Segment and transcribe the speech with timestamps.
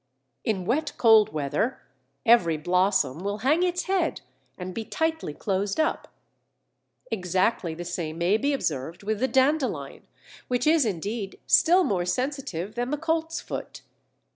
[0.43, 1.79] In wet cold weather
[2.25, 4.21] every blossom will hang its head
[4.57, 6.07] and be tightly closed up.
[7.11, 10.07] Exactly the same may be observed with the Dandelion,
[10.47, 13.81] which is, indeed, still more sensitive than the Coltsfoot.